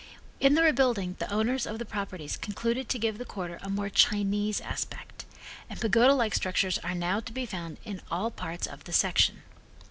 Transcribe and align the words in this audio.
In 0.39 0.55
the 0.55 0.63
rebuilding 0.63 1.15
the 1.19 1.31
owners 1.31 1.67
of 1.67 1.77
the 1.77 1.85
properties 1.85 2.35
concluded 2.35 2.89
to 2.89 2.97
give 2.97 3.19
the 3.19 3.23
quarter 3.23 3.59
a 3.61 3.69
more 3.69 3.87
Chinese 3.87 4.59
aspect 4.59 5.25
and 5.69 5.79
pagoda 5.79 6.15
like 6.15 6.33
structures 6.33 6.79
are 6.79 6.95
now 6.95 7.19
to 7.19 7.31
be 7.31 7.45
found 7.45 7.77
in 7.85 8.01
all 8.09 8.31
parts 8.31 8.65
of 8.65 8.85
the 8.85 8.93
section. 8.93 9.43